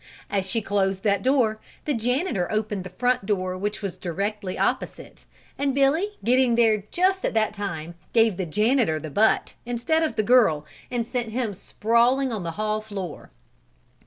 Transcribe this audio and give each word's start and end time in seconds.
As 0.31 0.49
she 0.49 0.63
closed 0.63 1.03
that 1.03 1.21
door, 1.21 1.59
the 1.85 1.93
janitor 1.93 2.51
opened 2.51 2.83
the 2.83 2.89
front 2.89 3.27
door 3.27 3.55
which 3.55 3.83
was 3.83 3.97
directly 3.97 4.57
opposite 4.57 5.25
and 5.59 5.75
Billy 5.75 6.13
getting 6.23 6.55
there 6.55 6.85
just 6.89 7.23
at 7.23 7.35
that 7.35 7.53
time 7.53 7.93
gave 8.11 8.35
the 8.37 8.47
janitor 8.47 8.99
the 8.99 9.11
butt 9.11 9.53
instead 9.63 10.01
of 10.01 10.15
the 10.15 10.23
girl 10.23 10.65
and 10.89 11.05
sent 11.05 11.29
him 11.29 11.53
sprawling 11.53 12.31
on 12.33 12.41
the 12.41 12.53
hall 12.57 12.81
floor. 12.81 13.29